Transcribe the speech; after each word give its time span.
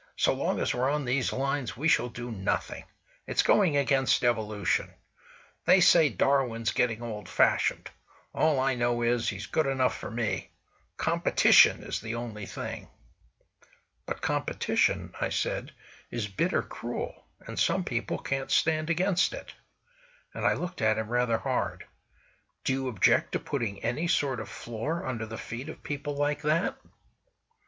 So 0.17 0.33
long 0.33 0.59
as 0.59 0.73
we're 0.73 0.89
on 0.89 1.05
these 1.05 1.31
lines, 1.31 1.77
we 1.77 1.87
shall 1.87 2.09
do 2.09 2.31
nothing. 2.31 2.85
It's 3.27 3.43
going 3.43 3.77
against 3.77 4.23
evolution. 4.23 4.91
They 5.65 5.79
say 5.79 6.09
Darwin's 6.09 6.71
getting 6.71 7.03
old 7.03 7.29
fashioned; 7.29 7.91
all 8.33 8.59
I 8.59 8.73
know 8.73 9.03
is, 9.03 9.29
he's 9.29 9.45
good 9.45 9.67
enough 9.67 9.95
for 9.95 10.09
me. 10.09 10.49
Competition 10.97 11.83
is 11.83 12.01
the 12.01 12.15
only 12.15 12.47
thing." 12.47 12.87
"But 14.07 14.21
competition," 14.23 15.13
I 15.21 15.29
said, 15.29 15.71
"is 16.09 16.27
bitter 16.27 16.63
cruel, 16.63 17.23
and 17.45 17.59
some 17.59 17.83
people 17.83 18.17
can't 18.17 18.49
stand 18.49 18.89
against 18.89 19.33
it!" 19.33 19.53
And 20.33 20.43
I 20.47 20.53
looked 20.53 20.81
at 20.81 20.97
him 20.97 21.09
rather 21.09 21.37
hard: 21.37 21.85
"Do 22.63 22.73
you 22.73 22.87
object 22.87 23.33
to 23.33 23.39
putting 23.39 23.83
any 23.83 24.07
sort 24.07 24.39
of 24.39 24.49
floor 24.49 25.05
under 25.05 25.27
the 25.27 25.37
feet 25.37 25.69
of 25.69 25.83
people 25.83 26.15
like 26.15 26.41
that?" 26.41 26.75